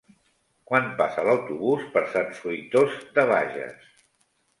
Quan 0.69 0.85
passa 1.01 1.25
l'autobús 1.27 1.83
per 1.97 2.03
Sant 2.13 2.31
Fruitós 2.39 2.97
de 3.19 3.27
Bages? 3.33 3.93